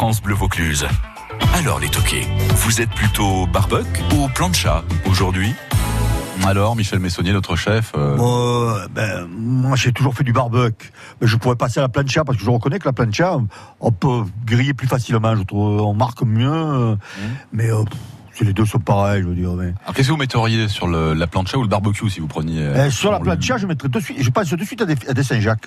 [0.00, 0.86] France Bleu Vaucluse.
[1.52, 5.52] Alors les toqués, vous êtes plutôt barbecue ou plancha aujourd'hui?
[6.46, 7.92] Alors, Michel Messonnier, notre chef.
[7.94, 8.86] Euh...
[8.94, 10.90] Ben, moi, j'ai toujours fait du barbecue.
[11.20, 13.40] Mais je pourrais passer à la plancha parce que je reconnais que la plancha,
[13.78, 15.36] on peut griller plus facilement.
[15.36, 16.48] Je trouve, on marque mieux.
[16.48, 16.96] Mmh.
[17.52, 17.84] Mais euh,
[18.40, 19.52] les deux sont pareils, je veux dire.
[19.52, 19.74] Mais...
[19.94, 22.90] Qu'est-ce que vous metteriez sur le, la plancha ou le barbecue si vous preniez euh,
[22.90, 24.16] Sur la plancha, je mettrais de suite.
[24.22, 25.66] Je passe de suite à des, à des Saint-Jacques.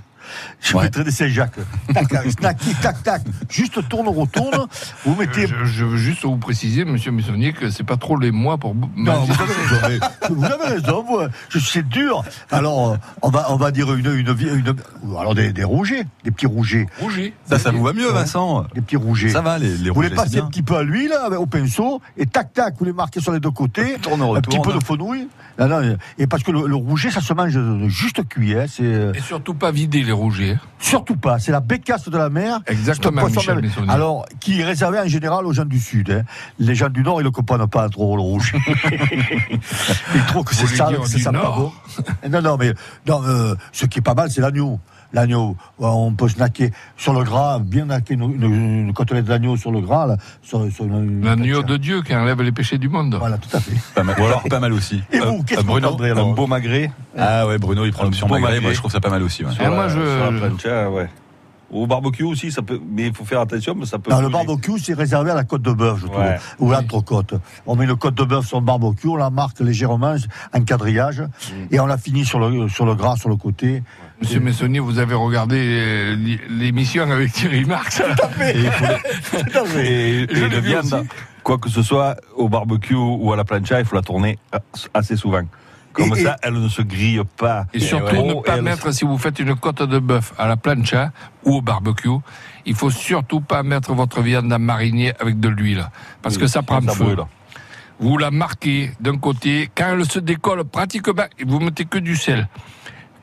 [0.62, 0.90] Je ouais.
[0.90, 1.56] des Saint-Jacques.
[1.94, 3.22] tac, tac, tac, tac.
[3.50, 4.68] Juste tourne, retourne.
[5.06, 5.48] Vous mettez.
[5.48, 8.76] Je, je, veux juste vous préciser, monsieur Messonnier, que c'est pas trop les mois pour.
[8.96, 10.06] Non, vous avez raison.
[10.30, 11.04] vous avez raison.
[11.04, 12.24] Vous, c'est dur.
[12.52, 14.76] Alors, on va, on va dire une, une, une,
[15.20, 16.88] alors des, des rougets, des petits rougets.
[17.00, 17.34] Rougets.
[17.46, 18.66] Ça, ça vous va mieux, Vincent?
[18.74, 19.30] Des petits rougets.
[19.30, 22.26] Ça va, les, les Vous les passez un petit peu à l'huile au pinceau et
[22.26, 23.98] tac, tac, vous les marquez sur les deux côtés.
[24.02, 24.62] Tourne, un retourne.
[24.62, 25.28] petit peu de fenouil.
[25.60, 28.56] Non, non, et parce que le, le, rouget, ça se mange juste cuit.
[28.56, 30.04] Hein, et surtout pas vider
[30.38, 30.58] les.
[30.80, 31.40] Surtout pas.
[31.40, 32.60] C'est la bécasse de la mer.
[32.68, 33.26] Exactement.
[33.26, 36.12] Michel alors, qui est réservé en général aux gens du Sud.
[36.12, 36.24] Hein.
[36.60, 38.54] Les gens du Nord, ils ne comprennent pas trop le rouge.
[40.16, 41.72] ils trouvent que c'est ça, c'est ça pas bon.
[42.30, 42.74] Non, non, mais
[43.08, 44.80] non, euh, ce qui est pas mal, c'est l'agneau
[45.14, 45.56] l'agneau.
[45.80, 49.80] On peut snacker sur le gras, bien snacker une, une, une côtelette d'agneau sur le
[49.80, 50.08] gras.
[50.08, 53.16] Là, sur, sur l'agneau de Dieu qui enlève les péchés du monde.
[53.18, 53.78] Voilà, tout à fait.
[53.96, 54.16] Pas mal.
[54.20, 55.02] Ou alors pas mal aussi.
[55.12, 56.92] Et vous, qu'est-ce euh, Bruno, que vous un beau magret.
[57.18, 58.60] Ah ouais, Bruno, il prend l'option magret.
[58.60, 59.46] Moi, je trouve ça pas mal aussi.
[59.46, 59.52] Ouais.
[59.52, 59.94] Sur, la, moi, je...
[59.94, 61.10] sur la plancha, ouais.
[61.72, 64.12] Au barbecue aussi, ça peut, mais il faut faire attention, mais ça peut.
[64.12, 66.38] Non, le barbecue, c'est réservé à la côte de bœuf, je trouve, ouais.
[66.60, 67.34] ou l'entrecôte.
[67.66, 70.16] On met une côte de bœuf sur le barbecue, on la marque légèrement
[70.54, 71.54] en quadrillage, mmh.
[71.72, 73.82] et on la finit sur le, sur le gras, sur le côté.
[74.24, 74.40] Monsieur.
[74.40, 76.16] Messonnier, vous avez regardé
[76.50, 77.98] l'émission avec Thierry Marx.
[77.98, 78.54] Tout à fait.
[79.52, 79.86] Tout à fait.
[79.86, 81.06] Et, et de viande,
[81.44, 84.40] quoi que ce soit, au barbecue ou à la plancha, il faut la tourner
[84.94, 85.44] assez souvent.
[85.92, 87.66] Comme et, ça, elle ne se grille pas.
[87.74, 88.24] Et surtout, ouais.
[88.24, 91.12] ne pas mettre, si vous faites une côte de bœuf à la plancha
[91.44, 92.10] ou au barbecue,
[92.66, 95.86] il faut surtout pas mettre votre viande à mariner avec de l'huile.
[96.22, 97.04] Parce oui, que ça prend ça feu.
[97.04, 97.26] Brûle.
[98.00, 99.70] Vous la marquez d'un côté.
[99.76, 102.48] Quand elle se décolle pratiquement, vous mettez que du sel.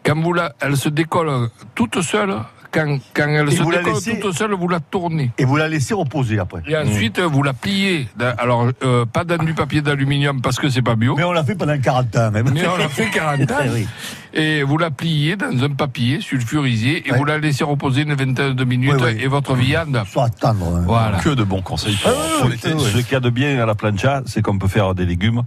[0.04, 2.34] Quand vous la, elle se décolle toute seule,
[2.72, 5.32] quand, quand elle et se décolle laissez, toute seule, vous la tournez.
[5.38, 6.62] Et vous la laissez reposer après.
[6.68, 7.24] Et ensuite, mmh.
[7.24, 8.08] vous la pliez.
[8.38, 11.16] Alors, euh, pas dans du papier d'aluminium parce que c'est pas bio.
[11.16, 12.50] Mais on l'a fait pendant 40 ans même.
[12.52, 13.54] Mais on l'a fait 40 ans.
[13.72, 13.86] oui.
[14.32, 17.18] Et vous la pliez dans un papier sulfurisé et ouais.
[17.18, 20.00] vous la laissez reposer une vingtaine de minutes et votre viande.
[20.06, 20.76] Soit attendre.
[20.76, 20.84] Hein.
[20.86, 21.18] Voilà.
[21.18, 21.98] Que de bons conseils.
[22.06, 22.10] Ah,
[22.44, 25.42] Ce qu'il y a de bien à la plancha, c'est qu'on peut faire des légumes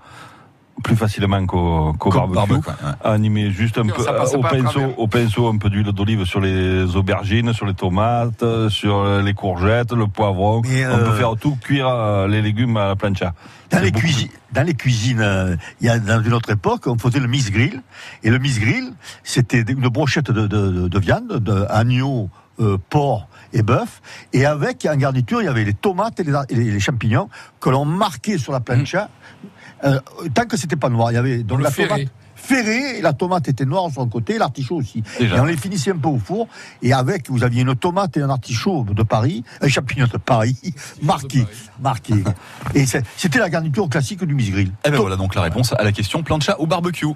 [0.82, 2.36] plus facilement qu'au qu barbecue.
[2.36, 2.92] barbecue ouais.
[3.04, 7.54] Animer juste un peu au pinceau, au pinceau un peu d'huile d'olive sur les aubergines,
[7.54, 10.62] sur les tomates, sur les courgettes, le poivron.
[10.64, 10.96] Mais euh...
[10.96, 13.34] On peut faire tout cuire euh, les légumes à la plancha.
[13.72, 16.98] Dans les, cuisines, dans les cuisines, euh, il y a dans une autre époque, on
[16.98, 17.82] faisait le miss grill.
[18.24, 22.30] Et le miss grill, c'était une brochette de, de, de viande, d'agneau,
[22.60, 24.02] euh, porc et bœuf.
[24.34, 27.70] Et avec, en garniture, il y avait les tomates et les, et les champignons que
[27.70, 29.06] l'on marquait sur la plancha.
[29.06, 29.48] Mmh.
[29.86, 30.00] Euh,
[30.34, 31.88] tant que c'était pas noir, il y avait donc le la ferré.
[31.88, 32.12] tomate
[32.44, 35.04] ferrée, et la tomate était noire sur un côté, l'artichaut aussi.
[35.18, 35.38] Déjà.
[35.38, 36.48] Et on les finissait un peu au four,
[36.82, 40.58] et avec, vous aviez une tomate et un artichaut de Paris, un champignon de Paris,
[41.02, 41.46] marqué,
[41.82, 42.16] marqué.
[42.76, 44.72] et c'était la garniture classique du Miss Grill.
[44.86, 47.08] Et ben voilà donc la réponse à la question plancha ou barbecue.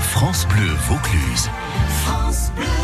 [0.00, 1.50] France Bleu Vaucluse.
[2.04, 2.77] France Bleu.